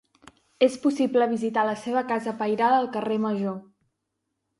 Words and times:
És 0.67 0.77
possible 0.85 1.27
visitar 1.33 1.65
la 1.67 1.75
seva 1.81 2.03
casa 2.13 2.33
pairal 2.39 2.77
al 2.79 2.89
carrer 2.97 3.19
Major. 3.27 3.61